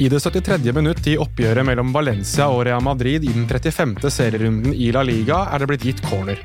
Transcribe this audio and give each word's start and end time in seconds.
I 0.00 0.08
det 0.08 0.20
73. 0.20 0.72
minutt 0.72 1.06
i 1.10 1.16
oppgjøret 1.18 1.66
mellom 1.66 1.88
Valencia 1.90 2.44
og 2.54 2.60
Real 2.68 2.82
Madrid 2.86 3.24
i 3.26 3.32
den 3.34 3.48
35. 3.50 3.96
serierunden 4.14 4.70
i 4.70 4.92
La 4.94 5.02
Liga 5.02 5.40
er 5.50 5.58
det 5.58 5.66
blitt 5.72 5.86
gitt 5.88 6.02
corner. 6.06 6.38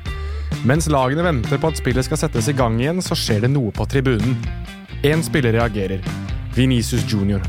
Mens 0.66 0.88
lagene 0.90 1.22
venter 1.22 1.60
på 1.62 1.70
at 1.70 1.78
spillet 1.78 2.02
skal 2.02 2.18
settes 2.18 2.48
i 2.50 2.56
gang 2.58 2.80
igjen, 2.80 2.98
så 2.98 3.14
skjer 3.14 3.44
det 3.44 3.52
noe 3.54 3.70
på 3.70 3.86
tribunen. 3.86 4.34
Én 5.06 5.22
spiller 5.22 5.54
reagerer. 5.54 6.02
Venicius 6.56 7.06
Junior. 7.06 7.46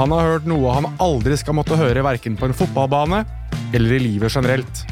Han 0.00 0.10
har 0.16 0.32
hørt 0.32 0.50
noe 0.50 0.74
han 0.80 0.90
aldri 0.98 1.38
skal 1.38 1.54
måtte 1.60 1.78
høre 1.78 2.02
verken 2.02 2.34
på 2.34 2.50
en 2.50 2.58
fotballbane 2.64 3.22
eller 3.70 4.00
i 4.00 4.02
livet 4.02 4.34
generelt. 4.34 4.82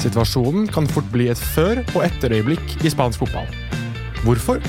Situasjonen 0.00 0.70
kan 0.72 0.88
fort 0.88 1.12
bli 1.12 1.28
et 1.28 1.48
før- 1.52 1.84
og 1.92 2.06
etterøyeblikk 2.08 2.78
i 2.80 2.96
spansk 2.96 3.26
fotball. 3.26 3.52
Hvorfor? 4.24 4.64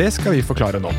Det 0.00 0.08
skal 0.16 0.38
vi 0.38 0.46
forklare 0.48 0.80
nå. 0.80 0.96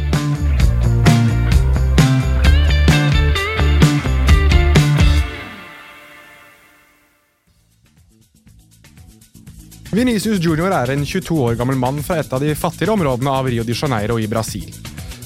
Venicius 9.94 10.40
Junior 10.42 10.74
er 10.74 10.90
en 10.90 11.04
22 11.06 11.36
år 11.38 11.58
gammel 11.60 11.78
mann 11.78 12.00
fra 12.02 12.16
et 12.18 12.32
av 12.34 12.42
de 12.42 12.56
fattigere 12.58 12.96
områdene 12.96 13.30
av 13.30 13.46
Rio 13.46 13.62
de 13.62 13.76
Janeiro 13.78 14.16
i 14.18 14.26
Brasil. 14.26 14.72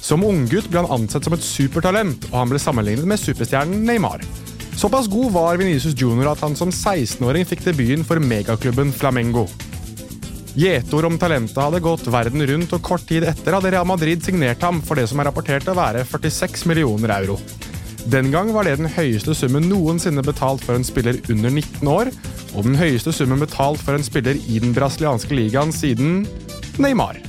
Som 0.03 0.25
unggutt 0.27 0.67
ble 0.67 0.81
han 0.81 0.91
ansett 0.91 1.23
som 1.23 1.35
et 1.37 1.45
supertalent, 1.45 2.27
og 2.33 2.35
han 2.35 2.51
ble 2.51 2.59
sammenlignet 2.59 3.07
med 3.07 3.21
superstjernen 3.21 3.85
Neymar. 3.87 4.25
Såpass 4.75 5.07
god 5.07 5.31
var 5.37 5.61
Venicius 5.61 5.95
Junior 5.95 6.33
at 6.33 6.43
han 6.43 6.57
som 6.59 6.73
16-åring 6.75 7.47
fikk 7.47 7.63
debuten 7.63 8.03
for 8.07 8.19
megaklubben 8.19 8.91
Flamengo. 8.91 9.45
Gjetord 10.59 11.07
om 11.13 11.15
talentet 11.21 11.63
hadde 11.63 11.83
gått 11.85 12.09
verden 12.11 12.43
rundt, 12.51 12.75
og 12.75 12.83
kort 12.83 13.07
tid 13.07 13.23
etter 13.29 13.55
hadde 13.55 13.71
Real 13.71 13.87
Madrid 13.87 14.25
signert 14.25 14.67
ham 14.67 14.83
for 14.83 14.99
det 14.99 15.07
som 15.07 15.23
er 15.23 15.29
rapportert 15.29 15.71
å 15.71 15.77
være 15.79 16.03
46 16.03 16.67
millioner 16.67 17.15
euro. 17.21 17.39
Den 18.11 18.33
gang 18.35 18.51
var 18.55 18.67
det 18.67 18.81
den 18.81 18.91
høyeste 18.91 19.31
summen 19.35 19.71
noensinne 19.71 20.27
betalt 20.27 20.67
for 20.67 20.75
en 20.75 20.85
spiller 20.87 21.23
under 21.31 21.55
19 21.55 21.87
år, 21.91 22.11
og 22.55 22.67
den 22.67 22.77
høyeste 22.79 23.13
summen 23.15 23.41
betalt 23.41 23.81
for 23.83 23.97
en 23.97 24.05
spiller 24.05 24.37
i 24.47 24.61
den 24.63 24.75
brasilianske 24.75 25.35
ligaen 25.35 25.73
siden 25.75 26.21
Neymar. 26.81 27.19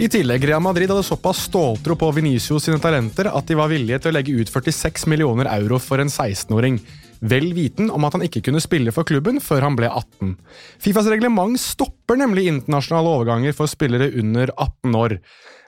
I 0.00 0.08
tillegg 0.08 0.46
Real 0.48 0.62
Madrid 0.64 0.88
hadde 0.88 1.04
såpass 1.04 1.42
ståltro 1.48 1.96
på 1.98 2.08
Venicius 2.16 2.64
sine 2.64 2.80
talenter 2.80 3.28
at 3.28 3.48
de 3.48 3.56
var 3.58 3.68
villige 3.68 3.98
til 4.00 4.12
å 4.12 4.16
legge 4.16 4.32
ut 4.38 4.48
46 4.48 5.04
millioner 5.12 5.50
euro 5.52 5.76
for 5.82 6.00
en 6.00 6.08
16-åring, 6.08 6.78
vel 7.20 7.50
viten 7.52 7.90
om 7.92 8.06
at 8.08 8.16
han 8.16 8.24
ikke 8.24 8.40
kunne 8.46 8.62
spille 8.64 8.94
for 8.96 9.04
klubben 9.08 9.42
før 9.44 9.66
han 9.66 9.76
ble 9.76 9.90
18. 9.90 10.34
Fifas 10.80 11.10
reglement 11.12 11.60
stopper 11.60 12.16
nemlig 12.16 12.46
internasjonale 12.48 13.12
overganger 13.18 13.56
for 13.56 13.68
spillere 13.68 14.08
under 14.22 14.54
18 14.56 14.96
år. 14.96 15.18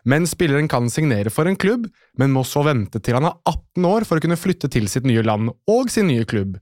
Men 0.09 0.25
spilleren 0.27 0.67
kan 0.71 0.89
signere 0.91 1.31
for 1.31 1.47
en 1.47 1.59
klubb, 1.61 1.87
men 2.19 2.33
må 2.35 2.43
så 2.49 2.65
vente 2.67 2.99
til 3.05 3.19
han 3.19 3.29
er 3.29 3.37
18 3.45 3.87
år 3.87 4.09
for 4.09 4.19
å 4.19 4.25
kunne 4.25 4.41
flytte 4.41 4.71
til 4.73 4.89
sitt 4.91 5.07
nye 5.07 5.23
land 5.27 5.53
og 5.71 5.93
sin 5.93 6.09
nye 6.11 6.25
klubb. 6.25 6.57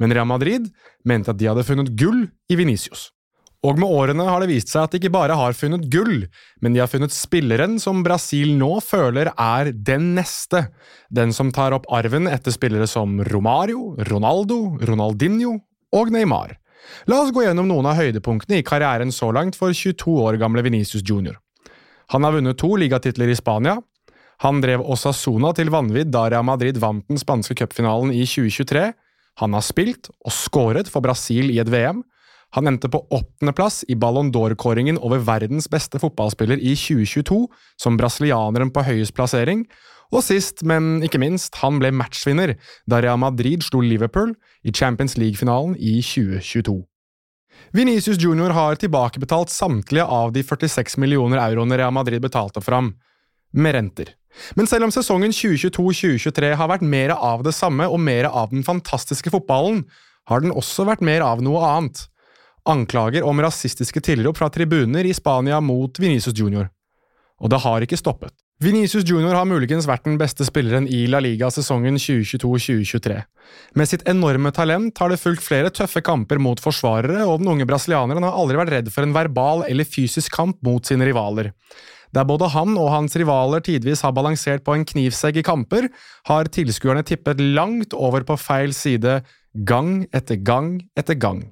Men 0.00 0.12
Real 0.12 0.28
Madrid 0.28 0.70
mente 1.04 1.32
at 1.32 1.38
de 1.40 1.48
hadde 1.48 1.64
funnet 1.66 1.92
gull 1.98 2.26
i 2.52 2.58
Venicius. 2.58 3.10
Og 3.66 3.78
med 3.80 3.88
årene 3.88 4.26
har 4.28 4.42
det 4.42 4.50
vist 4.50 4.70
seg 4.70 4.84
at 4.84 4.92
de 4.92 5.00
ikke 5.00 5.14
bare 5.14 5.36
har 5.38 5.56
funnet 5.56 5.88
gull, 5.90 6.26
men 6.62 6.74
de 6.74 6.82
har 6.82 6.90
funnet 6.90 7.14
spilleren 7.14 7.78
som 7.82 8.04
Brasil 8.06 8.52
nå 8.58 8.76
føler 8.84 9.32
er 9.32 9.72
den 9.72 10.12
neste. 10.18 10.66
Den 11.10 11.32
som 11.34 11.50
tar 11.54 11.74
opp 11.74 11.88
arven 11.92 12.28
etter 12.30 12.54
spillere 12.54 12.86
som 12.90 13.18
Romario, 13.32 13.96
Ronaldo, 14.10 14.76
Ronaldinho 14.86 15.56
og 15.96 16.12
Neymar. 16.14 16.54
La 17.10 17.18
oss 17.24 17.32
gå 17.34 17.42
gjennom 17.42 17.66
noen 17.66 17.88
av 17.90 17.98
høydepunktene 17.98 18.60
i 18.60 18.66
karrieren 18.66 19.10
så 19.14 19.32
langt 19.34 19.58
for 19.58 19.74
22 19.74 20.14
år 20.22 20.38
gamle 20.38 20.62
Venicius 20.62 21.02
Junior. 21.02 21.40
Han 22.14 22.22
har 22.22 22.36
vunnet 22.36 22.58
to 22.60 22.70
ligatitler 22.78 23.32
i 23.32 23.38
Spania. 23.38 23.80
Han 24.44 24.60
drev 24.62 24.84
Osasona 24.84 25.50
til 25.56 25.72
vanvidd 25.72 26.12
da 26.14 26.26
Real 26.28 26.44
Madrid 26.46 26.78
vant 26.78 27.06
den 27.08 27.18
spanske 27.18 27.56
cupfinalen 27.58 28.12
i 28.14 28.22
2023. 28.28 28.92
Han 29.40 29.56
har 29.56 29.64
spilt 29.64 30.10
og 30.24 30.32
skåret 30.34 30.90
for 30.92 31.04
Brasil 31.04 31.50
i 31.52 31.58
et 31.62 31.70
VM. 31.72 32.02
Han 32.56 32.70
endte 32.70 32.88
på 32.88 33.02
åttendeplass 33.12 33.82
i 33.90 33.96
Ballon 34.00 34.30
d'Or-kåringen 34.32 35.00
over 35.04 35.20
verdens 35.26 35.68
beste 35.68 36.00
fotballspiller 36.00 36.60
i 36.62 36.72
2022, 36.78 37.42
som 37.76 37.98
brasilianeren 38.00 38.72
på 38.72 38.84
høyest 38.86 39.16
plassering. 39.16 39.66
Og 40.14 40.22
sist, 40.22 40.62
men 40.62 41.02
ikke 41.04 41.20
minst, 41.20 41.58
han 41.60 41.80
ble 41.82 41.90
matchvinner 41.92 42.54
da 42.88 43.00
Real 43.02 43.18
Madrid 43.20 43.66
slo 43.66 43.82
Liverpool 43.82 44.36
i 44.64 44.72
Champions 44.72 45.18
League-finalen 45.18 45.74
i 45.76 45.98
2022. 46.00 46.78
Venicius 47.74 48.20
Junior 48.22 48.54
har 48.54 48.78
tilbakebetalt 48.78 49.50
samtlige 49.50 50.04
av 50.04 50.32
de 50.32 50.44
46 50.46 50.96
millioner 51.02 51.40
euroene 51.42 51.78
Real 51.80 51.92
Madrid 51.92 52.22
betalte 52.22 52.62
for 52.62 52.78
ham, 52.78 52.92
med 53.52 53.76
renter. 53.76 54.14
Men 54.54 54.68
selv 54.68 54.86
om 54.86 54.92
sesongen 54.92 55.32
2022-2023 55.32 56.52
har 56.60 56.70
vært 56.70 56.84
mer 56.84 57.14
av 57.16 57.44
det 57.46 57.54
samme 57.56 57.88
og 57.88 58.00
mer 58.02 58.28
av 58.28 58.52
den 58.52 58.66
fantastiske 58.66 59.32
fotballen, 59.32 59.84
har 60.28 60.42
den 60.42 60.54
også 60.54 60.84
vært 60.88 61.04
mer 61.06 61.24
av 61.24 61.42
noe 61.44 61.62
annet. 61.64 62.06
Anklager 62.66 63.24
om 63.24 63.40
rasistiske 63.40 64.02
tilrop 64.02 64.40
fra 64.40 64.50
tribuner 64.52 65.06
i 65.06 65.14
Spania 65.14 65.60
mot 65.62 66.00
Venicius 66.02 66.34
Junior. 66.36 66.68
Og 67.40 67.52
det 67.52 67.62
har 67.62 67.84
ikke 67.84 67.98
stoppet. 68.00 68.34
Venicius 68.56 69.04
Junior 69.04 69.34
har 69.36 69.44
muligens 69.44 69.84
vært 69.84 70.06
den 70.06 70.14
beste 70.16 70.46
spilleren 70.48 70.86
i 70.88 71.02
La 71.12 71.18
Liga 71.20 71.50
sesongen 71.52 71.98
2022-2023. 72.00 73.18
Med 73.76 73.90
sitt 73.90 74.06
enorme 74.08 74.48
talent 74.56 74.96
har 74.96 75.12
det 75.12 75.20
fulgt 75.20 75.44
flere 75.44 75.68
tøffe 75.68 76.00
kamper 76.00 76.40
mot 76.40 76.62
forsvarere, 76.64 77.20
og 77.28 77.42
den 77.42 77.50
unge 77.52 77.66
brasilianeren 77.68 78.24
har 78.24 78.38
aldri 78.40 78.56
vært 78.56 78.72
redd 78.72 78.88
for 78.94 79.04
en 79.04 79.12
verbal 79.12 79.66
eller 79.68 79.84
fysisk 79.84 80.32
kamp 80.38 80.56
mot 80.64 80.88
sine 80.88 81.04
rivaler. 81.04 81.52
Der 82.14 82.26
både 82.28 82.50
han 82.52 82.76
og 82.78 82.92
hans 82.92 83.16
rivaler 83.18 83.64
tidvis 83.64 84.04
har 84.06 84.14
balansert 84.16 84.64
på 84.66 84.76
en 84.76 84.86
knivsegg 84.86 85.40
i 85.40 85.46
kamper, 85.46 85.88
har 86.30 86.52
tilskuerne 86.52 87.04
tippet 87.06 87.40
langt 87.40 87.94
over 87.94 88.26
på 88.26 88.38
feil 88.40 88.74
side 88.76 89.20
gang 89.66 90.06
etter 90.14 90.36
gang 90.36 90.76
etter 90.98 91.18
gang. 91.18 91.46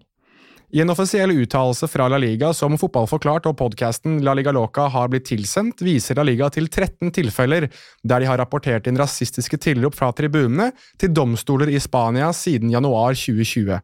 I 0.74 0.80
en 0.82 0.90
offisiell 0.90 1.30
uttalelse 1.30 1.86
fra 1.86 2.08
La 2.10 2.18
Liga 2.18 2.48
som 2.56 2.74
Fotball 2.80 3.06
forklart 3.06 3.44
og 3.46 3.54
podkasten 3.60 4.16
La 4.26 4.32
Liga 4.34 4.50
Loca 4.50 4.88
har 4.90 5.10
blitt 5.12 5.28
tilsendt, 5.28 5.84
viser 5.86 6.18
La 6.18 6.24
Liga 6.26 6.48
til 6.50 6.66
13 6.66 7.12
tilfeller 7.14 7.68
der 8.02 8.24
de 8.24 8.26
har 8.26 8.40
rapportert 8.42 8.88
inn 8.90 8.98
rasistiske 8.98 9.60
tilrop 9.62 9.94
fra 9.94 10.10
tribunene 10.10 10.72
til 10.98 11.14
domstoler 11.14 11.70
i 11.70 11.78
Spania 11.78 12.32
siden 12.34 12.74
januar 12.74 13.14
2020. 13.14 13.78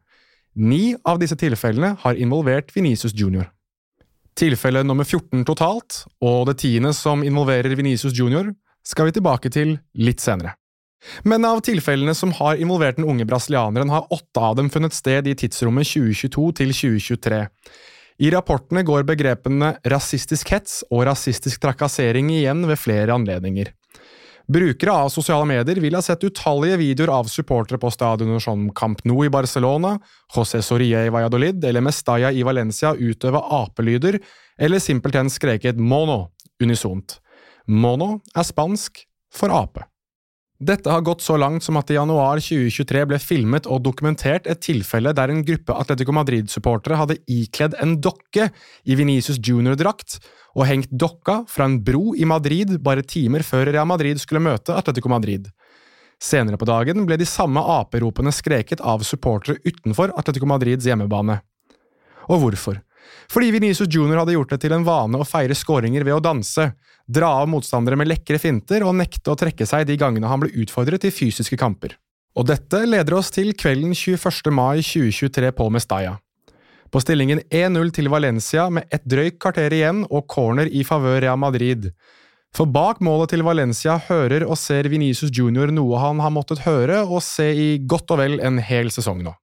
Ni 0.66 0.82
av 1.06 1.22
disse 1.22 1.38
tilfellene 1.38 1.94
har 2.02 2.18
involvert 2.18 2.74
Venicius 2.74 3.14
Junior. 3.14 3.46
Tilfelle 4.40 4.80
nummer 4.86 5.04
14 5.04 5.42
totalt, 5.44 6.04
og 6.24 6.46
det 6.48 6.60
tiende 6.62 6.94
som 6.96 7.20
involverer 7.26 7.74
Venicius 7.76 8.16
Junior, 8.16 8.46
skal 8.86 9.10
vi 9.10 9.18
tilbake 9.18 9.50
til 9.52 9.74
litt 10.00 10.22
senere. 10.24 10.54
Men 11.28 11.44
av 11.48 11.60
tilfellene 11.64 12.14
som 12.16 12.32
har 12.38 12.60
involvert 12.60 12.96
den 12.96 13.08
unge 13.08 13.26
brasilianeren, 13.28 13.92
har 13.92 14.08
åtte 14.12 14.40
av 14.40 14.56
dem 14.56 14.70
funnet 14.72 14.96
sted 14.96 15.28
i 15.28 15.36
tidsrommet 15.36 15.88
2022 15.88 16.46
til 16.60 16.72
2023. 16.76 17.42
I 18.20 18.32
rapportene 18.32 18.84
går 18.84 19.04
begrepene 19.08 19.74
rasistisk 19.88 20.52
hets 20.52 20.80
og 20.88 21.06
rasistisk 21.08 21.60
trakassering 21.60 22.32
igjen 22.32 22.64
ved 22.68 22.80
flere 22.80 23.16
anledninger. 23.16 23.72
Brukere 24.50 24.90
av 24.90 25.12
sosiale 25.14 25.46
medier 25.46 25.78
vil 25.78 25.94
ha 25.94 26.00
sett 26.02 26.24
utallige 26.26 26.80
videoer 26.80 27.12
av 27.14 27.28
supportere 27.30 27.78
på 27.78 27.90
stadioner 27.94 28.42
som 28.42 28.64
Camp 28.74 29.04
Nou 29.06 29.22
i 29.22 29.30
Barcelona, 29.30 29.92
José 30.34 30.58
Soria 30.66 31.04
i 31.06 31.12
Valladolid 31.14 31.62
eller 31.68 31.84
Mestalla 31.86 32.32
i 32.34 32.42
Valencia 32.42 32.90
utøve 32.98 33.38
apelyder 33.60 34.18
eller 34.58 34.82
simpelthen 34.82 35.30
skreket 35.30 35.78
mono 35.78 36.32
unisont. 36.62 37.20
Mono 37.70 38.16
er 38.34 38.48
spansk 38.48 39.04
for 39.30 39.54
ape. 39.54 39.86
Dette 40.60 40.92
har 40.92 41.00
gått 41.00 41.22
så 41.24 41.38
langt 41.40 41.64
som 41.64 41.78
at 41.80 41.88
i 41.88 41.94
januar 41.96 42.36
2023 42.44 43.04
ble 43.08 43.18
filmet 43.22 43.64
og 43.64 43.80
dokumentert 43.80 44.44
et 44.44 44.60
tilfelle 44.60 45.14
der 45.16 45.32
en 45.32 45.40
gruppe 45.40 45.72
Atletico 45.72 46.12
Madrid-supportere 46.12 46.98
hadde 47.00 47.16
ikledd 47.32 47.78
en 47.80 47.94
dokke 48.04 48.50
i 48.84 48.96
Venicius 48.98 49.40
Junior-drakt 49.40 50.18
og 50.52 50.66
hengt 50.68 50.92
dokka 50.92 51.38
fra 51.48 51.64
en 51.64 51.78
bro 51.80 52.12
i 52.12 52.28
Madrid 52.28 52.74
bare 52.84 53.06
timer 53.08 53.40
før 53.46 53.70
Real 53.70 53.88
Madrid 53.88 54.20
skulle 54.20 54.44
møte 54.44 54.76
Atletico 54.76 55.08
Madrid. 55.08 55.48
Senere 56.20 56.60
på 56.60 56.68
dagen 56.68 57.08
ble 57.08 57.16
de 57.16 57.24
samme 57.24 57.64
aperopene 57.80 58.28
skreket 58.28 58.84
av 58.84 59.00
supportere 59.08 59.56
utenfor 59.64 60.12
Atletico 60.12 60.50
Madrids 60.50 60.84
hjemmebane. 60.84 61.40
Og 62.28 62.44
hvorfor? 62.44 62.82
Fordi 63.30 63.50
Venicius 63.54 63.88
Junior 63.90 64.22
hadde 64.22 64.34
gjort 64.36 64.54
det 64.54 64.60
til 64.64 64.74
en 64.74 64.86
vane 64.86 65.20
å 65.20 65.26
feire 65.28 65.56
skåringer 65.56 66.04
ved 66.06 66.16
å 66.16 66.22
danse, 66.24 66.70
dra 67.06 67.32
av 67.40 67.50
motstandere 67.50 67.98
med 67.98 68.10
lekre 68.10 68.38
finter 68.42 68.84
og 68.86 68.96
nekte 68.98 69.32
å 69.32 69.38
trekke 69.38 69.66
seg 69.66 69.86
de 69.88 69.98
gangene 70.00 70.30
han 70.30 70.42
ble 70.42 70.52
utfordret 70.62 71.06
i 71.06 71.14
fysiske 71.14 71.58
kamper. 71.60 71.96
Og 72.38 72.46
dette 72.46 72.84
leder 72.86 73.16
oss 73.18 73.32
til 73.34 73.52
kvelden 73.58 73.94
21. 73.96 74.52
mai 74.54 74.82
2023 74.84 75.50
på 75.56 75.70
Mestalla. 75.74 76.18
På 76.90 77.02
stillingen 77.02 77.42
1-0 77.54 77.92
til 77.94 78.10
Valencia 78.10 78.66
med 78.70 78.90
et 78.90 79.04
drøyt 79.06 79.38
kvarter 79.42 79.74
igjen 79.74 80.02
og 80.10 80.26
corner 80.30 80.66
i 80.66 80.82
favør 80.86 81.20
Real 81.22 81.38
Madrid. 81.38 81.92
For 82.54 82.66
bak 82.66 82.98
målet 83.04 83.30
til 83.30 83.44
Valencia 83.46 83.94
hører 84.08 84.42
og 84.42 84.58
ser 84.58 84.88
Venicius 84.90 85.30
Junior 85.30 85.70
noe 85.70 86.00
han 86.02 86.22
har 86.22 86.34
måttet 86.34 86.64
høre 86.64 87.04
og 87.06 87.22
se 87.22 87.46
i 87.54 87.68
godt 87.86 88.10
og 88.10 88.18
vel 88.22 88.40
en 88.42 88.58
hel 88.58 88.90
sesong 88.90 89.22
nå. 89.22 89.36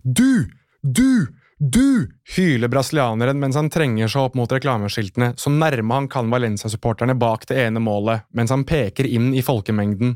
Du! 0.00 0.48
Du! 0.80 1.28
Du! 1.58 2.10
hyler 2.36 2.68
brasilianeren 2.68 3.40
mens 3.40 3.56
han 3.56 3.70
trenger 3.70 4.08
seg 4.08 4.28
opp 4.28 4.36
mot 4.38 4.52
reklameskiltene, 4.52 5.32
så 5.36 5.50
nærme 5.50 5.94
han 5.94 6.06
kan 6.08 6.30
Valencia-supporterne 6.30 7.16
bak 7.18 7.48
det 7.50 7.56
ene 7.64 7.82
målet, 7.82 8.28
mens 8.30 8.52
han 8.54 8.62
peker 8.68 9.08
inn 9.08 9.32
i 9.34 9.42
folkemengden. 9.42 10.14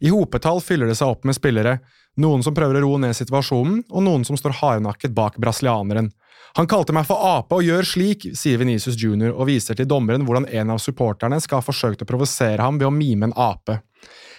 I 0.00 0.08
hopetall 0.14 0.62
fyller 0.64 0.88
det 0.88 0.96
seg 0.96 1.12
opp 1.12 1.28
med 1.28 1.36
spillere, 1.36 1.78
noen 2.16 2.40
som 2.46 2.56
prøver 2.56 2.78
å 2.78 2.86
roe 2.86 3.02
ned 3.02 3.16
situasjonen, 3.18 3.82
og 3.90 4.06
noen 4.06 4.24
som 4.24 4.38
står 4.40 4.56
hardnakket 4.62 5.12
bak 5.12 5.36
brasilianeren. 5.36 6.08
Han 6.56 6.70
kalte 6.70 6.94
meg 6.96 7.04
for 7.06 7.20
ape 7.36 7.58
og 7.58 7.66
gjør 7.68 7.84
slik, 7.84 8.24
sier 8.38 8.56
Venicius 8.58 8.96
jr. 8.96 9.34
og 9.34 9.50
viser 9.50 9.76
til 9.76 9.90
dommeren 9.90 10.24
hvordan 10.24 10.48
en 10.48 10.72
av 10.72 10.80
supporterne 10.80 11.36
skal 11.44 11.60
ha 11.60 11.66
forsøkt 11.68 12.06
å 12.06 12.08
provosere 12.08 12.64
ham 12.64 12.80
ved 12.80 12.88
å 12.88 12.94
mime 12.94 13.28
en 13.28 13.36
ape. 13.36 13.82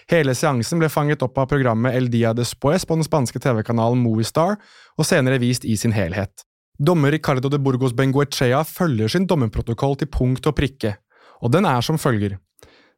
Hele 0.10 0.34
seansen 0.34 0.80
ble 0.82 0.90
fanget 0.90 1.22
opp 1.22 1.38
av 1.38 1.52
programmet 1.52 1.94
El 1.94 2.08
Dia 2.10 2.32
Despues 2.34 2.86
på 2.90 2.96
den 2.98 3.06
spanske 3.06 3.38
TV-kanalen 3.44 4.00
Movistar, 4.02 4.56
og 4.98 5.06
senere 5.06 5.38
vist 5.42 5.68
i 5.70 5.76
sin 5.78 5.94
helhet. 5.94 6.46
Dommer 6.80 7.12
Ricardo 7.14 7.50
de 7.52 7.60
Burgos 7.62 7.94
Benguechea 7.94 8.64
følger 8.66 9.12
sin 9.12 9.28
dommerprotokoll 9.30 10.00
til 10.00 10.10
punkt 10.10 10.48
og 10.50 10.56
prikke, 10.58 10.96
og 11.44 11.52
den 11.54 11.68
er 11.70 11.86
som 11.86 12.00
følger. 12.02 12.40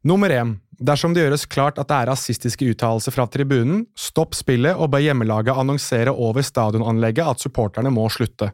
Nummer 0.07 0.31
én. 0.31 0.55
Dersom 0.81 1.13
det 1.13 1.25
gjøres 1.25 1.43
klart 1.45 1.77
at 1.77 1.89
det 1.89 1.97
er 1.97 2.07
rasistiske 2.09 2.65
uttalelser 2.71 3.13
fra 3.13 3.27
tribunen, 3.29 3.83
stopp 3.93 4.33
spillet 4.33 4.79
og 4.79 4.89
be 4.95 5.01
hjemmelaget 5.03 5.53
annonsere 5.53 6.13
over 6.13 6.41
stadionanlegget 6.41 7.27
at 7.27 7.43
supporterne 7.43 7.91
må 7.93 8.07
slutte. 8.09 8.53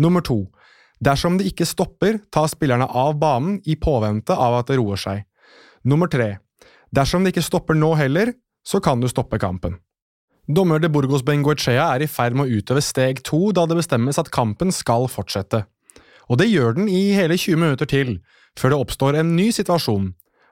Nummer 0.00 0.24
to. 0.24 0.46
Dersom 1.00 1.36
det 1.40 1.50
ikke 1.50 1.66
stopper, 1.68 2.20
ta 2.32 2.46
spillerne 2.48 2.86
av 2.86 3.18
banen 3.20 3.58
i 3.68 3.76
påvente 3.76 4.32
av 4.32 4.60
at 4.60 4.70
det 4.70 4.78
roer 4.80 5.00
seg. 5.00 5.26
Nummer 5.84 6.08
tre. 6.12 6.38
Dersom 6.94 7.22
det 7.22 7.34
ikke 7.34 7.46
stopper 7.46 7.78
nå 7.78 7.92
heller, 7.98 8.34
så 8.66 8.80
kan 8.82 9.00
du 9.00 9.08
stoppe 9.08 9.38
kampen. 9.38 9.78
Dommer 10.50 10.80
de 10.82 10.90
Burgos 10.90 11.22
Bengoechea 11.22 11.84
er 11.94 12.02
i 12.02 12.10
ferd 12.10 12.34
med 12.34 12.48
å 12.48 12.58
utøve 12.58 12.82
steg 12.82 13.22
to 13.26 13.52
da 13.54 13.66
det 13.70 13.78
bestemmes 13.78 14.18
at 14.18 14.32
kampen 14.34 14.74
skal 14.74 15.06
fortsette. 15.10 15.62
Og 16.30 16.40
det 16.40 16.48
gjør 16.50 16.74
den 16.78 16.88
i 16.90 17.12
hele 17.14 17.36
20 17.38 17.60
minutter 17.60 17.86
til, 17.86 18.16
før 18.58 18.74
det 18.74 18.80
oppstår 18.82 19.20
en 19.20 19.36
ny 19.36 19.50
situasjon, 19.54 20.10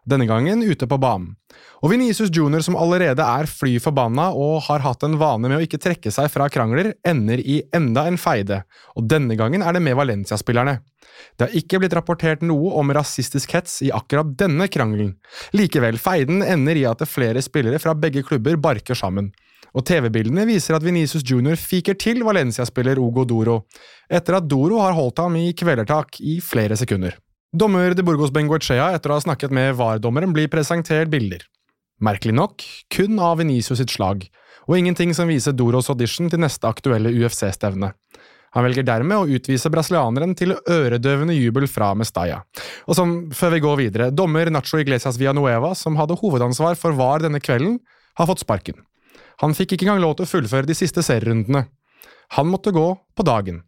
denne 0.09 0.27
gangen 0.29 0.65
ute 0.65 0.89
på 0.89 0.99
banen. 1.01 1.35
Og 1.83 1.93
Venicius 1.93 2.33
Junior, 2.35 2.63
som 2.65 2.77
allerede 2.79 3.23
er 3.23 3.49
fly 3.51 3.77
forbanna 3.83 4.29
og 4.35 4.65
har 4.67 4.83
hatt 4.83 5.05
en 5.07 5.17
vane 5.21 5.47
med 5.47 5.59
å 5.59 5.65
ikke 5.65 5.81
trekke 5.83 6.13
seg 6.15 6.31
fra 6.33 6.49
krangler, 6.53 6.93
ender 7.07 7.39
i 7.39 7.61
enda 7.75 8.07
en 8.09 8.19
feide, 8.21 8.63
og 8.99 9.07
denne 9.11 9.39
gangen 9.39 9.63
er 9.63 9.77
det 9.77 9.83
med 9.85 9.99
Valencia-spillerne. 9.99 10.79
Det 11.39 11.47
har 11.47 11.59
ikke 11.59 11.81
blitt 11.83 11.95
rapportert 11.97 12.43
noe 12.47 12.73
om 12.79 12.93
rasistisk 12.95 13.55
hets 13.57 13.81
i 13.87 13.93
akkurat 13.95 14.35
denne 14.39 14.69
krangelen. 14.71 15.15
Likevel, 15.57 15.99
feiden 16.03 16.43
ender 16.47 16.79
i 16.79 16.87
at 16.89 17.05
flere 17.11 17.43
spillere 17.45 17.81
fra 17.83 17.95
begge 17.95 18.25
klubber 18.27 18.59
barker 18.61 18.99
sammen. 18.99 19.31
Og 19.77 19.85
TV-bildene 19.87 20.47
viser 20.49 20.79
at 20.79 20.85
Venicius 20.85 21.27
Junior 21.27 21.59
fiker 21.61 21.99
til 22.01 22.25
Valencia-spiller 22.27 22.99
Ogo 23.03 23.27
Doro, 23.29 23.61
etter 24.11 24.39
at 24.39 24.49
Doro 24.49 24.81
har 24.83 24.97
holdt 24.97 25.23
ham 25.23 25.37
i 25.39 25.51
kvelertak 25.53 26.21
i 26.25 26.39
flere 26.43 26.79
sekunder. 26.79 27.19
Dommer 27.57 27.95
de 27.97 28.03
Burgos 28.05 28.29
Bengoechea, 28.29 28.91
etter 28.93 29.09
å 29.09 29.17
ha 29.17 29.23
snakket 29.25 29.53
med 29.57 29.71
VAR-dommeren, 29.79 30.35
blir 30.37 30.51
presentert 30.53 31.09
bilder. 31.09 31.47
Merkelig 32.05 32.35
nok 32.37 32.65
kun 32.93 33.17
av 33.25 33.39
Venicius 33.41 33.81
sitt 33.81 33.95
slag, 33.95 34.27
og 34.69 34.75
ingenting 34.77 35.15
som 35.17 35.31
viser 35.33 35.55
Doros 35.57 35.89
audition 35.89 36.29
til 36.29 36.43
neste 36.43 36.69
aktuelle 36.69 37.09
UFC-stevne. 37.09 37.95
Han 38.53 38.67
velger 38.67 38.85
dermed 38.85 39.17
å 39.17 39.39
utvise 39.39 39.73
brasilianeren 39.73 40.35
til 40.37 40.53
øredøvende 40.61 41.39
jubel 41.39 41.65
fra 41.73 41.95
Mestalla. 41.97 42.43
Og 42.85 42.99
som, 43.01 43.17
før 43.33 43.57
vi 43.57 43.63
går 43.65 43.81
videre, 43.81 44.11
dommer 44.13 44.53
Nacho 44.53 44.83
Iglesias 44.83 45.17
Villanueva, 45.17 45.73
som 45.73 45.97
hadde 45.97 46.21
hovedansvar 46.21 46.77
for 46.77 47.01
VAR 47.01 47.25
denne 47.25 47.41
kvelden, 47.41 47.79
har 48.21 48.29
fått 48.29 48.45
sparken. 48.45 48.85
Han 49.41 49.57
fikk 49.57 49.73
ikke 49.73 49.89
engang 49.89 50.05
lov 50.05 50.19
til 50.19 50.29
å 50.29 50.33
fullføre 50.35 50.69
de 50.69 50.77
siste 50.77 51.01
serierundene. 51.07 51.65
Han 52.37 52.53
måtte 52.53 52.77
gå 52.77 52.91
på 53.17 53.25
dagen. 53.25 53.65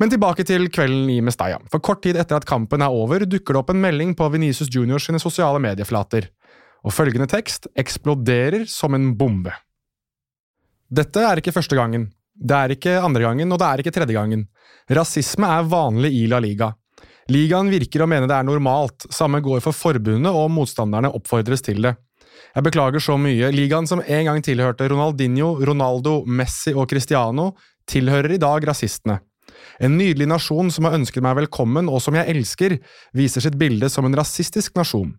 Men 0.00 0.12
tilbake 0.12 0.44
til 0.48 0.68
kvelden 0.72 1.10
i 1.12 1.20
Mestalla. 1.24 1.60
For 1.72 1.82
kort 1.84 2.02
tid 2.04 2.18
etter 2.20 2.38
at 2.38 2.48
kampen 2.48 2.84
er 2.84 2.92
over, 2.92 3.26
dukker 3.26 3.54
det 3.54 3.62
opp 3.62 3.72
en 3.74 3.82
melding 3.82 4.14
på 4.18 4.28
Venicius 4.32 4.70
Juniors 4.72 5.08
sine 5.08 5.20
sosiale 5.22 5.60
medieflater. 5.62 6.28
Og 6.82 6.94
følgende 6.94 7.28
tekst 7.30 7.68
eksploderer 7.78 8.66
som 8.70 8.96
en 8.96 9.12
bombe. 9.18 9.54
Dette 10.92 11.22
er 11.24 11.40
ikke 11.40 11.54
første 11.54 11.78
gangen. 11.78 12.10
Det 12.32 12.56
er 12.56 12.74
ikke 12.74 12.98
andre 13.00 13.22
gangen, 13.24 13.52
og 13.52 13.60
det 13.60 13.68
er 13.68 13.82
ikke 13.82 13.94
tredje 13.94 14.16
gangen. 14.16 14.46
Rasisme 14.90 15.48
er 15.48 15.68
vanlig 15.68 16.12
i 16.16 16.24
La 16.28 16.40
Liga. 16.42 16.72
Ligaen 17.30 17.70
virker 17.70 18.02
å 18.02 18.08
mene 18.10 18.26
det 18.26 18.34
er 18.34 18.46
normalt, 18.46 19.06
samme 19.14 19.38
går 19.44 19.62
for 19.62 19.76
forbundet 19.76 20.34
og 20.34 20.50
motstanderne 20.50 21.12
oppfordres 21.14 21.62
til 21.64 21.84
det. 21.86 21.94
Jeg 22.52 22.66
beklager 22.66 23.00
så 23.00 23.14
mye, 23.20 23.52
ligaen 23.54 23.86
som 23.88 24.02
en 24.02 24.26
gang 24.28 24.42
tilhørte 24.44 24.88
Ronaldinho, 24.90 25.54
Ronaldo, 25.64 26.22
Messi 26.26 26.74
og 26.74 26.88
Cristiano, 26.90 27.52
tilhører 27.88 28.34
i 28.34 28.40
dag 28.42 28.66
rasistene. 28.68 29.20
En 29.82 29.96
nydelig 29.98 30.28
nasjon 30.30 30.70
som 30.72 30.86
har 30.86 30.96
ønsket 30.98 31.24
meg 31.24 31.36
velkommen 31.40 31.88
og 31.90 32.02
som 32.04 32.16
jeg 32.18 32.28
elsker, 32.32 32.76
viser 33.16 33.44
sitt 33.44 33.58
bilde 33.60 33.90
som 33.92 34.06
en 34.08 34.16
rasistisk 34.18 34.76
nasjon. 34.78 35.14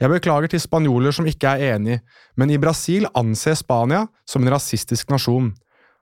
Jeg 0.00 0.12
beklager 0.12 0.52
til 0.52 0.62
spanjoler 0.62 1.14
som 1.14 1.26
ikke 1.28 1.56
er 1.56 1.74
enig, 1.74 1.98
men 2.38 2.52
i 2.52 2.60
Brasil 2.60 3.08
anses 3.18 3.64
Spania 3.64 4.04
som 4.28 4.44
en 4.44 4.54
rasistisk 4.54 5.10
nasjon. 5.12 5.52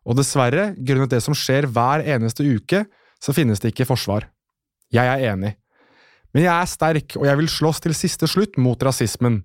Og 0.02 0.18
dessverre, 0.18 0.72
grunnet 0.76 1.12
det 1.14 1.22
som 1.24 1.36
skjer 1.36 1.68
hver 1.70 2.04
eneste 2.04 2.44
uke, 2.44 2.84
så 3.22 3.34
finnes 3.34 3.62
det 3.62 3.72
ikke 3.72 3.86
forsvar. 3.88 4.26
Jeg 4.92 5.08
er 5.08 5.32
enig. 5.32 5.54
Men 6.32 6.46
jeg 6.46 6.52
er 6.52 6.70
sterk, 6.70 7.16
og 7.20 7.26
jeg 7.28 7.38
vil 7.38 7.50
slåss 7.52 7.82
til 7.84 7.94
siste 7.96 8.28
slutt 8.30 8.58
mot 8.60 8.80
rasismen, 8.82 9.42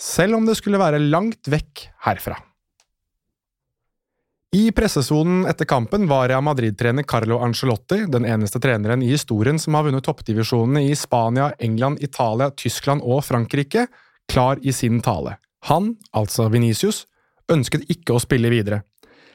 selv 0.00 0.40
om 0.40 0.48
det 0.48 0.58
skulle 0.58 0.82
være 0.82 1.02
langt 1.02 1.46
vekk 1.50 1.86
herfra. 2.06 2.36
I 4.54 4.72
pressesonen 4.72 5.46
etter 5.50 5.64
kampen 5.64 6.04
var 6.06 6.28
Real 6.28 6.42
Madrid-trener 6.46 7.02
Carlo 7.02 7.40
Angelotti 7.42 8.04
den 8.06 8.22
eneste 8.24 8.60
treneren 8.62 9.02
i 9.02 9.08
historien 9.10 9.58
som 9.58 9.74
har 9.74 9.82
vunnet 9.82 10.04
toppdivisjonene 10.06 10.84
i 10.86 10.92
Spania, 10.94 11.48
England, 11.58 11.98
Italia, 12.06 12.52
Tyskland 12.54 13.02
og 13.02 13.24
Frankrike, 13.26 13.88
klar 14.30 14.62
i 14.62 14.70
sin 14.72 15.00
tale. 15.02 15.40
Han, 15.66 15.96
altså 16.14 16.46
Venicius, 16.54 17.02
ønsket 17.50 17.88
ikke 17.90 18.14
å 18.14 18.22
spille 18.22 18.52
videre. 18.54 18.84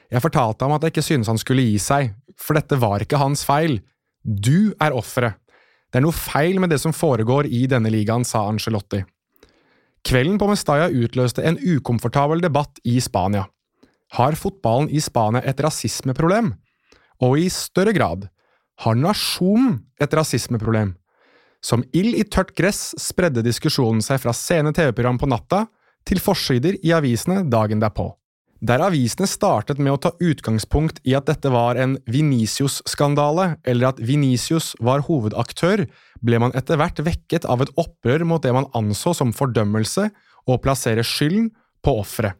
Jeg 0.08 0.24
fortalte 0.24 0.64
ham 0.64 0.78
at 0.78 0.88
jeg 0.88 0.94
ikke 0.94 1.06
syntes 1.10 1.34
han 1.34 1.42
skulle 1.44 1.68
gi 1.68 1.76
seg, 1.76 2.16
for 2.40 2.56
dette 2.56 2.80
var 2.80 3.04
ikke 3.04 3.20
hans 3.20 3.44
feil. 3.44 3.76
Du 4.24 4.72
er 4.80 4.96
offeret. 4.96 5.36
Det 5.92 6.00
er 6.00 6.08
noe 6.08 6.16
feil 6.16 6.64
med 6.64 6.72
det 6.72 6.80
som 6.80 6.96
foregår 6.96 7.44
i 7.44 7.66
denne 7.68 7.92
ligaen, 7.92 8.24
sa 8.24 8.46
Angelotti. 8.48 9.04
Kvelden 10.00 10.40
på 10.40 10.48
Mestalla 10.48 10.88
utløste 10.88 11.44
en 11.44 11.60
ukomfortabel 11.60 12.40
debatt 12.40 12.80
i 12.88 12.96
Spania. 13.04 13.50
Har 14.16 14.34
fotballen 14.38 14.90
i 14.90 15.00
Spania 15.00 15.42
et 15.46 15.60
rasismeproblem? 15.62 16.54
Og 17.22 17.38
i 17.38 17.48
større 17.52 17.94
grad, 17.94 18.26
har 18.82 18.96
nasjonen 18.96 19.78
et 20.00 20.14
rasismeproblem? 20.16 20.94
Som 21.60 21.84
ild 21.92 22.16
i 22.16 22.24
tørt 22.24 22.54
gress 22.56 22.94
spredde 22.98 23.44
diskusjonen 23.44 24.00
seg 24.02 24.22
fra 24.22 24.32
sene 24.34 24.72
TV-program 24.72 25.20
på 25.20 25.28
natta 25.28 25.66
til 26.08 26.22
forsider 26.24 26.78
i 26.80 26.94
avisene 26.96 27.44
dagen 27.52 27.82
derpå. 27.82 28.08
Der 28.60 28.82
avisene 28.84 29.28
startet 29.28 29.78
med 29.80 29.94
å 29.94 30.00
ta 30.00 30.10
utgangspunkt 30.20 30.98
i 31.08 31.14
at 31.16 31.28
dette 31.28 31.52
var 31.52 31.78
en 31.80 31.94
Vinicius-skandale, 32.08 33.54
eller 33.64 33.92
at 33.92 34.02
Vinicius 34.04 34.74
var 34.84 35.06
hovedaktør, 35.06 35.86
ble 36.20 36.40
man 36.42 36.52
etter 36.56 36.80
hvert 36.80 37.00
vekket 37.04 37.48
av 37.48 37.64
et 37.64 37.72
opprør 37.80 38.26
mot 38.28 38.44
det 38.44 38.52
man 38.56 38.68
anså 38.76 39.14
som 39.16 39.32
fordømmelse, 39.36 40.10
og 40.48 40.60
plassere 40.64 41.04
skylden 41.04 41.52
på 41.84 42.00
offeret. 42.00 42.39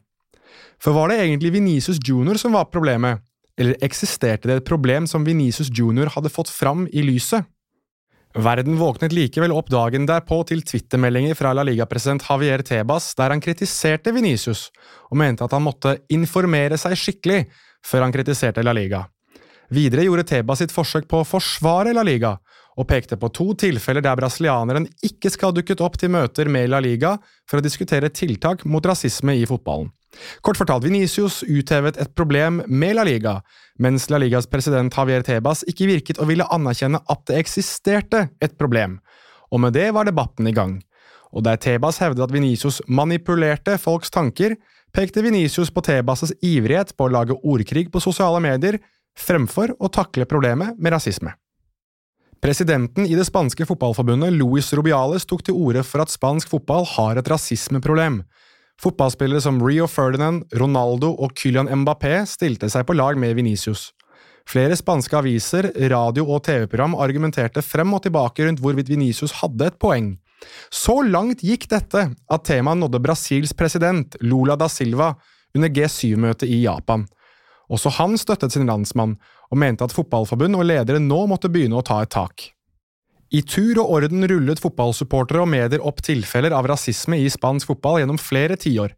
For 0.80 0.97
var 0.97 1.11
det 1.11 1.21
egentlig 1.21 1.52
Vinicius 1.54 2.00
Junior 2.02 2.38
som 2.40 2.57
var 2.57 2.71
problemet, 2.73 3.21
eller 3.61 3.76
eksisterte 3.85 4.49
det 4.49 4.61
et 4.61 4.69
problem 4.69 5.07
som 5.11 5.25
Vinicius 5.26 5.69
Junior 5.69 6.12
hadde 6.14 6.33
fått 6.33 6.52
fram 6.52 6.87
i 6.92 7.04
lyset? 7.04 7.45
Verden 8.30 8.76
våknet 8.78 9.11
likevel 9.12 9.50
opp 9.50 9.73
dagen 9.73 10.04
derpå 10.07 10.37
til 10.47 10.62
twittermeldinger 10.62 11.35
fra 11.35 11.50
La 11.57 11.64
Liga-president 11.66 12.23
Javier 12.28 12.62
Tebas 12.62 13.09
der 13.19 13.35
han 13.35 13.42
kritiserte 13.42 14.14
Venicius, 14.14 14.69
og 15.11 15.19
mente 15.19 15.42
at 15.45 15.57
han 15.57 15.64
måtte 15.66 15.97
informere 16.14 16.78
seg 16.78 16.95
skikkelig 16.95 17.40
før 17.83 18.07
han 18.07 18.14
kritiserte 18.14 18.62
La 18.62 18.76
Liga. 18.76 19.02
Videre 19.75 20.07
gjorde 20.07 20.28
Tebas 20.30 20.62
sitt 20.62 20.75
forsøk 20.75 21.11
på 21.11 21.21
å 21.21 21.26
forsvare 21.26 21.92
La 21.97 22.07
Liga, 22.07 22.37
og 22.78 22.87
pekte 22.88 23.19
på 23.19 23.28
to 23.35 23.50
tilfeller 23.59 24.04
der 24.07 24.19
brasilianeren 24.19 24.87
ikke 25.04 25.30
skal 25.35 25.50
ha 25.50 25.59
dukket 25.59 25.83
opp 25.83 25.99
til 25.99 26.14
møter 26.14 26.49
med 26.49 26.71
La 26.71 26.78
Liga 26.83 27.16
for 27.50 27.59
å 27.59 27.64
diskutere 27.66 28.12
tiltak 28.14 28.62
mot 28.64 28.87
rasisme 28.87 29.35
i 29.37 29.42
fotballen. 29.47 29.90
Kort 30.43 30.59
fortalt, 30.59 30.85
Venicius 30.85 31.40
uthevet 31.47 31.99
et 32.00 32.12
problem 32.19 32.61
med 32.67 32.97
La 32.99 33.05
Liga, 33.07 33.38
mens 33.79 34.09
La 34.11 34.19
Ligas 34.19 34.49
president 34.50 34.93
Javier 34.93 35.23
Tebas 35.26 35.62
ikke 35.71 35.88
virket 35.90 36.21
å 36.21 36.26
ville 36.29 36.47
anerkjenne 36.50 37.00
at 37.00 37.25
det 37.31 37.38
eksisterte 37.40 38.26
et 38.43 38.57
problem. 38.59 38.99
Og 39.50 39.62
med 39.62 39.75
det 39.79 39.90
var 39.95 40.09
debatten 40.09 40.50
i 40.50 40.55
gang. 40.57 40.79
Og 41.31 41.45
der 41.47 41.61
Tebas 41.62 42.00
hevdet 42.02 42.25
at 42.26 42.35
Venicius 42.35 42.81
manipulerte 42.88 43.76
folks 43.79 44.11
tanker, 44.11 44.57
pekte 44.95 45.23
Venicius 45.23 45.71
på 45.71 45.83
Tebas' 45.87 46.35
ivrighet 46.43 46.97
på 46.99 47.07
å 47.07 47.14
lage 47.14 47.38
ordkrig 47.47 47.93
på 47.93 48.02
sosiale 48.02 48.43
medier 48.43 48.81
fremfor 49.19 49.76
å 49.79 49.90
takle 49.93 50.26
problemet 50.26 50.79
med 50.79 50.95
rasisme. 50.97 51.37
Presidenten 52.40 53.05
i 53.05 53.14
det 53.19 53.26
spanske 53.29 53.67
fotballforbundet, 53.69 54.33
Luis 54.33 54.71
Rubiales, 54.73 55.26
tok 55.29 55.45
til 55.45 55.59
orde 55.61 55.83
for 55.85 56.02
at 56.02 56.12
spansk 56.12 56.49
fotball 56.49 56.87
har 56.97 57.21
et 57.21 57.29
rasismeproblem, 57.29 58.23
Fotballspillere 58.80 59.42
som 59.44 59.58
Rio 59.60 59.84
Ferdinand, 59.87 60.46
Ronaldo 60.56 61.10
og 61.20 61.34
Kylian 61.37 61.68
Mbappé 61.82 62.22
stilte 62.25 62.70
seg 62.72 62.87
på 62.88 62.94
lag 62.96 63.18
med 63.20 63.34
Venicius. 63.37 63.90
Flere 64.49 64.76
spanske 64.78 65.18
aviser, 65.18 65.68
radio- 65.92 66.25
og 66.32 66.40
TV-program 66.46 66.96
argumenterte 66.96 67.60
frem 67.60 67.92
og 67.92 68.00
tilbake 68.06 68.46
rundt 68.46 68.62
hvorvidt 68.64 68.88
Venicius 68.88 69.37
hadde 69.42 69.68
et 69.68 69.76
poeng. 69.78 70.14
Så 70.72 71.02
langt 71.04 71.44
gikk 71.44 71.68
dette 71.68 72.06
at 72.08 72.46
temaet 72.49 72.80
nådde 72.80 73.02
Brasils 73.04 73.52
president, 73.52 74.16
Lula 74.25 74.56
da 74.56 74.70
Silva, 74.72 75.12
under 75.54 75.68
G7-møtet 75.68 76.49
i 76.49 76.62
Japan. 76.64 77.04
Også 77.68 77.92
han 78.00 78.16
støttet 78.18 78.56
sin 78.56 78.64
landsmann, 78.66 79.18
og 79.50 79.60
mente 79.60 79.84
at 79.84 79.92
fotballforbund 79.92 80.56
og 80.56 80.64
ledere 80.64 81.02
nå 81.04 81.20
måtte 81.28 81.52
begynne 81.52 81.76
å 81.76 81.84
ta 81.84 82.00
et 82.00 82.14
tak. 82.16 82.49
I 83.30 83.44
tur 83.46 83.78
og 83.78 83.92
orden 83.94 84.26
rullet 84.26 84.58
fotballsupportere 84.58 85.44
og 85.44 85.50
medier 85.52 85.82
opp 85.87 86.00
tilfeller 86.02 86.54
av 86.56 86.66
rasisme 86.66 87.18
i 87.20 87.28
spansk 87.30 87.68
fotball 87.70 88.00
gjennom 88.00 88.18
flere 88.18 88.56
tiår. 88.58 88.96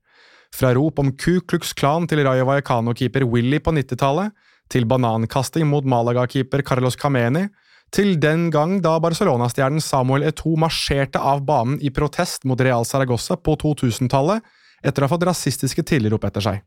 Fra 0.52 0.70
rop 0.76 1.00
om 1.00 1.10
Ku 1.20 1.40
Klux 1.48 1.74
Klan 1.76 2.06
til 2.08 2.22
Rayo 2.24 2.46
Vallecano-keeper 2.48 3.26
Willy 3.28 3.60
på 3.60 3.74
90-tallet, 3.76 4.32
til 4.72 4.88
banankasting 4.88 5.68
mot 5.68 5.84
Malaga-keeper 5.84 6.64
Carlos 6.64 6.96
Cameni, 6.96 7.44
til 7.92 8.16
den 8.16 8.48
gang 8.52 8.78
da 8.80 8.94
Barcelona-stjernen 9.04 9.84
Samuel 9.84 10.24
Eto'o 10.30 10.56
marsjerte 10.60 11.20
av 11.20 11.44
banen 11.44 11.76
i 11.84 11.92
protest 11.92 12.46
mot 12.48 12.60
Real 12.60 12.88
Saragossa 12.88 13.36
på 13.36 13.58
2000-tallet 13.60 14.40
etter 14.82 15.04
å 15.04 15.08
ha 15.08 15.12
fått 15.12 15.28
rasistiske 15.28 15.84
tilrop 15.84 16.24
etter 16.24 16.44
seg. 16.44 16.62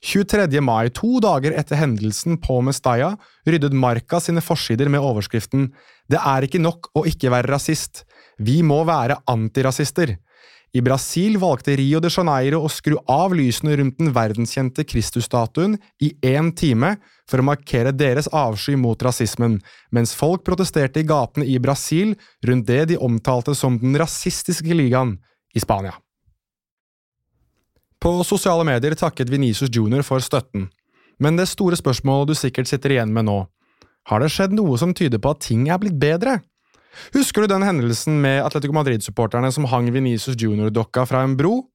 23. 0.00 0.60
mai, 0.64 0.88
to 0.96 1.20
dager 1.20 1.52
etter 1.60 1.76
hendelsen 1.76 2.38
på 2.40 2.60
Mestaya, 2.64 3.12
ryddet 3.44 3.76
Marca 3.76 4.20
sine 4.20 4.40
forsider 4.40 4.88
med 4.88 5.04
overskriften 5.04 5.68
Det 6.08 6.16
er 6.16 6.46
ikke 6.46 6.62
nok 6.62 6.88
å 6.96 7.04
ikke 7.06 7.30
være 7.30 7.52
rasist, 7.52 8.06
vi 8.40 8.62
må 8.64 8.80
være 8.88 9.20
antirasister. 9.28 10.16
I 10.72 10.80
Brasil 10.86 11.34
valgte 11.42 11.74
Rio 11.76 11.98
de 12.00 12.08
Janeiro 12.14 12.60
å 12.62 12.70
skru 12.70 12.94
av 13.10 13.34
lysene 13.34 13.74
rundt 13.80 13.98
den 13.98 14.12
verdenskjente 14.14 14.84
Kristus-statuen 14.86 15.74
i 16.00 16.12
én 16.22 16.52
time 16.54 16.94
for 17.28 17.42
å 17.42 17.46
markere 17.48 17.92
deres 17.92 18.30
avsky 18.30 18.76
mot 18.78 19.02
rasismen, 19.02 19.58
mens 19.90 20.14
folk 20.14 20.46
protesterte 20.46 21.02
i 21.02 21.08
gatene 21.08 21.46
i 21.46 21.58
Brasil 21.58 22.14
rundt 22.46 22.70
det 22.70 22.84
de 22.92 23.00
omtalte 23.02 23.56
som 23.58 23.80
den 23.82 23.98
rasistiske 23.98 24.78
ligaen 24.78 25.18
i 25.54 25.62
Spania. 25.62 25.98
På 28.00 28.24
sosiale 28.24 28.64
medier 28.64 28.94
takket 28.96 29.28
Venicius 29.28 29.70
Junior 29.72 30.00
for 30.06 30.24
støtten, 30.24 30.70
men 31.20 31.36
det 31.36 31.50
store 31.50 31.76
spørsmålet 31.76 32.30
du 32.30 32.38
sikkert 32.38 32.70
sitter 32.70 32.94
igjen 32.94 33.12
med 33.12 33.28
nå, 33.28 33.42
har 34.08 34.22
det 34.22 34.30
skjedd 34.32 34.54
noe 34.56 34.78
som 34.80 34.94
tyder 34.96 35.20
på 35.20 35.34
at 35.34 35.42
ting 35.44 35.66
er 35.68 35.80
blitt 35.82 35.98
bedre? 36.00 36.38
Husker 37.14 37.44
du 37.44 37.52
den 37.52 37.64
hendelsen 37.66 38.16
med 38.22 38.40
Atletico 38.42 38.74
Madrid-supporterne 38.74 39.50
som 39.52 39.68
hang 39.70 39.90
Venicius 39.92 40.38
Junior-dokka 40.40 41.04
fra 41.06 41.22
en 41.26 41.36
bro? 41.38 41.66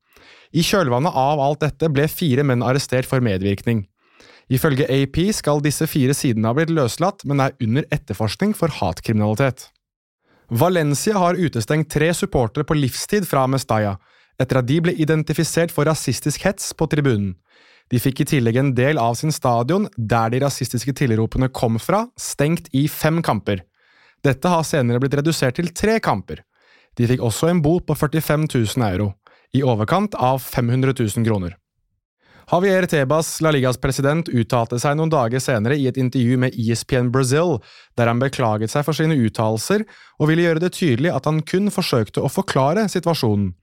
I 0.55 0.63
kjølvannet 0.65 1.13
av 1.13 1.41
alt 1.44 1.62
dette 1.62 1.91
ble 1.94 2.08
fire 2.10 2.44
menn 2.48 2.65
arrestert 2.65 3.08
for 3.08 3.24
medvirkning. 3.24 3.86
Ifølge 4.51 4.89
AP 4.89 5.22
skal 5.34 5.62
disse 5.63 5.88
fire 5.89 6.13
sidene 6.17 6.50
ha 6.50 6.58
blitt 6.58 6.74
løslatt, 6.74 7.24
men 7.25 7.41
er 7.41 7.55
under 7.62 7.86
etterforskning 7.94 8.53
for 8.58 8.74
hatkriminalitet. 8.82 9.70
Valencia 10.50 11.17
har 11.17 11.39
utestengt 11.39 11.89
tre 11.94 12.12
supportere 12.13 12.67
på 12.67 12.77
livstid 12.77 13.25
fra 13.29 13.48
Mestalla, 13.50 13.96
etter 14.41 14.59
at 14.59 14.67
de 14.67 14.79
ble 14.83 14.93
identifisert 14.99 15.73
for 15.73 15.87
rasistisk 15.87 16.45
hets 16.47 16.73
på 16.77 16.87
tribunen. 16.91 17.33
De 17.93 18.01
fikk 18.01 18.23
i 18.23 18.27
tillegg 18.33 18.57
en 18.57 18.73
del 18.77 18.97
av 18.97 19.13
sin 19.19 19.33
stadion, 19.33 19.85
der 19.95 20.31
de 20.33 20.41
rasistiske 20.41 20.95
tilropene 20.97 21.51
kom 21.53 21.77
fra, 21.81 22.07
stengt 22.17 22.71
i 22.73 22.87
fem 22.89 23.21
kamper. 23.25 23.61
Dette 24.25 24.49
har 24.49 24.65
senere 24.65 25.01
blitt 25.01 25.17
redusert 25.19 25.59
til 25.59 25.69
tre 25.69 25.99
kamper. 26.01 26.41
De 26.97 27.05
fikk 27.09 27.21
også 27.21 27.51
en 27.51 27.61
bot 27.61 27.85
på 27.85 27.97
45 27.97 28.47
000 28.47 28.87
euro, 28.87 29.11
i 29.53 29.61
overkant 29.63 30.17
av 30.17 30.41
500 30.41 30.95
000 30.97 31.27
kroner. 31.27 31.53
Javier 32.45 32.85
Tebas, 32.85 33.39
La 33.41 33.49
Ligas 33.49 33.79
president, 33.81 34.27
uttalte 34.29 34.77
seg 34.81 34.97
noen 34.97 35.09
dager 35.09 35.41
senere 35.41 35.77
i 35.81 35.87
et 35.89 35.97
intervju 35.97 36.37
med 36.37 36.53
ESPN 36.53 37.09
Brazil, 37.13 37.57
der 37.97 38.09
han 38.11 38.21
beklaget 38.21 38.69
seg 38.69 38.85
for 38.85 38.97
sine 38.97 39.17
uttalelser 39.17 39.85
og 40.19 40.29
ville 40.29 40.45
gjøre 40.45 40.61
det 40.61 40.75
tydelig 40.77 41.13
at 41.13 41.25
han 41.25 41.41
kun 41.41 41.71
forsøkte 41.73 42.21
å 42.21 42.29
forklare 42.29 42.85
situasjonen. 42.91 43.55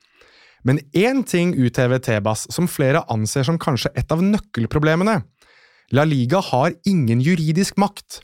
Men 0.63 0.79
én 0.95 1.25
ting 1.27 1.55
uthevet 1.59 2.05
Tebas 2.07 2.47
som 2.55 2.69
flere 2.71 3.03
anser 3.11 3.47
som 3.47 3.59
kanskje 3.59 3.91
et 3.99 4.13
av 4.15 4.23
nøkkelproblemene. 4.23 5.23
La 5.93 6.05
Liga 6.09 6.41
har 6.53 6.75
ingen 6.89 7.21
juridisk 7.21 7.81
makt. 7.83 8.23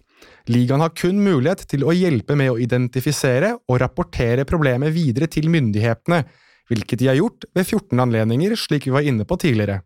Ligaen 0.49 0.80
har 0.80 0.95
kun 0.97 1.18
mulighet 1.21 1.66
til 1.68 1.85
å 1.85 1.92
hjelpe 1.92 2.37
med 2.38 2.52
å 2.52 2.61
identifisere 2.62 3.52
og 3.68 3.80
rapportere 3.83 4.47
problemet 4.49 4.95
videre 4.95 5.28
til 5.30 5.50
myndighetene, 5.52 6.23
hvilket 6.71 7.02
de 7.02 7.11
har 7.11 7.18
gjort 7.18 7.45
ved 7.57 7.66
14 7.66 8.00
anledninger, 8.07 8.54
slik 8.57 8.88
vi 8.88 8.95
var 8.95 9.04
inne 9.07 9.26
på 9.28 9.37
tidligere. 9.40 9.83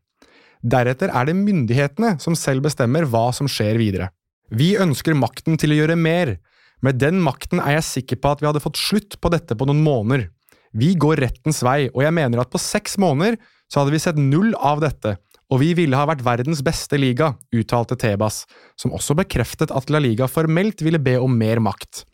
Deretter 0.62 1.10
er 1.10 1.26
det 1.26 1.34
myndighetene 1.38 2.14
som 2.22 2.36
selv 2.38 2.68
bestemmer 2.68 3.08
hva 3.10 3.30
som 3.34 3.48
skjer 3.50 3.80
videre. 3.80 4.12
Vi 4.52 4.76
ønsker 4.78 5.16
makten 5.18 5.58
til 5.58 5.74
å 5.74 5.80
gjøre 5.80 5.98
mer. 5.98 6.36
Med 6.82 7.00
den 7.02 7.18
makten 7.24 7.62
er 7.62 7.78
jeg 7.78 7.88
sikker 7.88 8.20
på 8.22 8.34
at 8.34 8.42
vi 8.42 8.50
hadde 8.50 8.62
fått 8.62 8.78
slutt 8.78 9.18
på 9.18 9.30
dette 9.32 9.56
på 9.58 9.66
noen 9.66 9.82
måneder. 9.82 10.28
Vi 10.72 10.94
går 10.96 11.20
rettens 11.20 11.60
vei, 11.64 11.90
og 11.92 12.02
jeg 12.04 12.14
mener 12.16 12.42
at 12.42 12.52
på 12.52 12.60
seks 12.60 12.96
måneder 13.00 13.36
så 13.68 13.82
hadde 13.82 13.94
vi 13.94 14.00
sett 14.02 14.20
null 14.20 14.54
av 14.56 14.80
dette, 14.84 15.16
og 15.52 15.60
vi 15.60 15.72
ville 15.76 15.98
ha 15.98 16.06
vært 16.08 16.24
verdens 16.24 16.62
beste 16.64 16.96
liga, 16.96 17.34
uttalte 17.52 17.98
Tebas, 18.00 18.46
som 18.80 18.94
også 18.96 19.16
bekreftet 19.18 19.72
at 19.74 19.92
La 19.92 20.00
Liga 20.00 20.28
formelt 20.30 20.80
ville 20.84 21.00
be 21.02 21.18
om 21.20 21.34
mer 21.36 21.60
makt. 21.60 22.06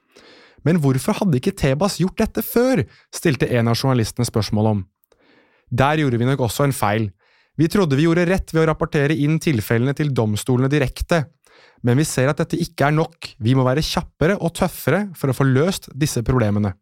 Men 0.66 0.80
hvorfor 0.82 1.20
hadde 1.20 1.38
ikke 1.38 1.54
Tebas 1.54 2.00
gjort 2.02 2.18
dette 2.18 2.42
før, 2.42 2.82
stilte 3.14 3.46
en 3.54 3.70
av 3.70 3.78
journalistene 3.78 4.26
spørsmål 4.26 4.72
om. 4.72 4.82
Der 5.70 6.02
gjorde 6.02 6.18
vi 6.18 6.26
nok 6.26 6.42
også 6.48 6.66
en 6.66 6.74
feil. 6.74 7.10
Vi 7.58 7.70
trodde 7.70 7.98
vi 7.98 8.08
gjorde 8.08 8.26
rett 8.26 8.50
ved 8.54 8.64
å 8.64 8.68
rapportere 8.72 9.14
inn 9.14 9.38
tilfellene 9.42 9.94
til 9.94 10.10
domstolene 10.14 10.70
direkte, 10.72 11.28
men 11.86 11.98
vi 11.98 12.06
ser 12.06 12.30
at 12.30 12.40
dette 12.42 12.58
ikke 12.58 12.88
er 12.88 12.94
nok, 12.96 13.34
vi 13.38 13.54
må 13.54 13.62
være 13.66 13.84
kjappere 13.86 14.38
og 14.42 14.54
tøffere 14.58 15.06
for 15.18 15.30
å 15.30 15.36
få 15.36 15.46
løst 15.46 15.90
disse 15.94 16.24
problemene. 16.26 16.74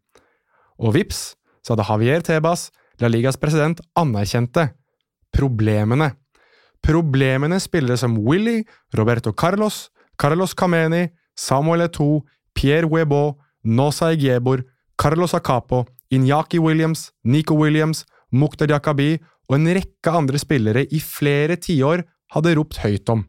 Og 0.81 0.95
vips, 0.97 1.36
så 1.67 1.75
hadde 1.75 1.87
Javier 1.89 2.23
Tebas, 2.23 2.69
La 3.03 3.09
Ligas 3.11 3.35
president, 3.37 3.81
anerkjente 3.99 4.69
problemene. 5.35 6.13
Problemene 6.79 7.59
spillere 7.59 7.97
som 7.99 8.15
Willy, 8.23 8.61
Roberto 8.95 9.33
Carlos, 9.33 9.89
Carlos 10.15 10.55
Cameni, 10.55 11.09
Samuel 11.35 11.89
Eto'o, 11.89 12.23
Pierre 12.55 12.87
Webo, 12.87 13.37
Nosa 13.63 14.13
Egebor, 14.13 14.63
Carlos 14.95 15.33
Acapo, 15.33 15.85
Inyaki 16.09 16.57
Williams, 16.57 17.11
Nico 17.23 17.55
Williams, 17.55 18.05
Mukhtar 18.31 18.71
Yakabi 18.71 19.17
og 19.49 19.57
en 19.57 19.67
rekke 19.75 20.11
andre 20.11 20.39
spillere 20.39 20.85
i 20.87 21.01
flere 21.03 21.57
tiår 21.59 22.05
hadde 22.33 22.55
ropt 22.55 22.79
høyt 22.83 23.11
om. 23.11 23.25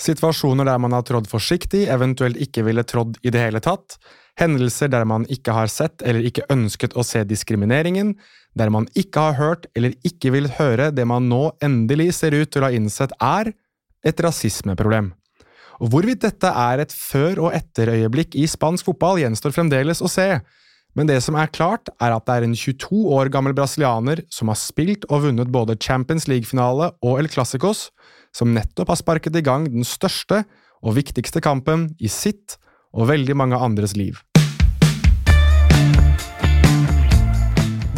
Situasjoner 0.00 0.66
der 0.66 0.78
man 0.80 0.94
har 0.96 1.04
trådd 1.06 1.28
forsiktig, 1.28 1.84
eventuelt 1.92 2.38
ikke 2.40 2.64
ville 2.66 2.82
trådd 2.88 3.18
i 3.22 3.30
det 3.30 3.42
hele 3.42 3.60
tatt, 3.62 3.98
hendelser 4.40 4.90
der 4.92 5.06
man 5.08 5.26
ikke 5.32 5.54
har 5.54 5.70
sett 5.72 6.02
eller 6.02 6.24
ikke 6.26 6.48
ønsket 6.52 6.96
å 6.96 7.04
se 7.06 7.22
diskrimineringen, 7.28 8.14
der 8.58 8.72
man 8.72 8.88
ikke 8.98 9.28
har 9.28 9.38
hørt 9.38 9.66
eller 9.78 9.94
ikke 10.06 10.32
vil 10.34 10.50
høre 10.56 10.90
det 10.94 11.06
man 11.06 11.28
nå 11.30 11.50
endelig 11.62 12.14
ser 12.18 12.34
ut 12.34 12.50
til 12.50 12.64
å 12.64 12.70
ha 12.70 12.76
innsett 12.76 13.14
er 13.20 13.52
et 14.06 14.22
rasismeproblem. 14.24 15.12
Og 15.80 15.92
Hvorvidt 15.92 16.24
dette 16.26 16.48
er 16.48 16.82
et 16.82 16.92
før- 16.92 17.46
og 17.46 17.54
etterøyeblikk 17.56 18.34
i 18.36 18.46
spansk 18.50 18.90
fotball, 18.90 19.20
gjenstår 19.22 19.54
fremdeles 19.56 20.02
å 20.04 20.10
se, 20.12 20.28
men 20.98 21.06
det 21.06 21.20
som 21.22 21.36
er 21.38 21.52
klart, 21.54 21.88
er 22.02 22.12
at 22.12 22.26
det 22.26 22.36
er 22.36 22.46
en 22.48 22.56
22 22.58 23.04
år 23.14 23.30
gammel 23.32 23.54
brasilianer 23.56 24.24
som 24.32 24.50
har 24.50 24.58
spilt 24.58 25.06
og 25.08 25.24
vunnet 25.28 25.52
både 25.52 25.78
Champions 25.80 26.26
League-finale 26.28 26.90
og 27.06 27.20
El 27.22 27.30
Clásicos, 27.30 27.88
som 28.34 28.52
nettopp 28.54 28.90
har 28.90 28.98
sparket 28.98 29.38
i 29.38 29.44
gang 29.46 29.68
den 29.70 29.86
største 29.86 30.42
og 30.82 30.96
viktigste 30.98 31.42
kampen 31.44 31.90
i 32.00 32.10
sitt 32.10 32.58
og 32.90 33.08
veldig 33.10 33.38
mange 33.38 33.58
andres 33.58 33.94
liv. 33.98 34.18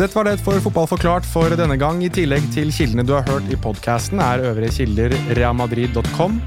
Dette 0.02 0.16
var 0.18 0.26
det 0.26 0.40
for 0.42 0.58
Fotball 0.58 0.88
forklart 0.90 1.26
for 1.30 1.52
denne 1.54 1.76
gang. 1.78 2.00
I 2.02 2.08
tillegg 2.10 2.48
til 2.50 2.72
kildene 2.74 3.04
du 3.06 3.12
har 3.14 3.22
hørt 3.28 3.46
i 3.54 3.54
podkasten, 3.54 4.18
er 4.18 4.42
øvrige 4.48 4.72
kilder 4.80 5.14
realmadrid.com, 5.38 6.40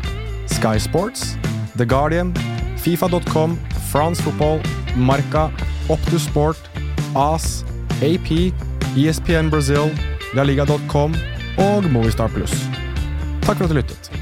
Sky 0.51 0.75
Sports, 0.83 1.37
The 1.79 1.87
Guardian, 1.87 2.33
Fifa.com, 2.83 3.55
France 3.93 4.23
Football, 4.25 4.59
Marca, 4.97 5.47
Optus 5.87 6.27
Sport, 6.27 6.59
AS, 7.15 7.63
AP, 8.03 8.51
ESPN 8.99 9.47
Brazil, 9.49 9.87
laliga.com 10.35 11.15
og 11.55 11.91
Movistar 11.95 12.27
Pluss. 12.35 12.59
Takk 13.47 13.55
for 13.55 13.69
at 13.69 13.71
du 13.71 13.79
lyttet. 13.79 14.14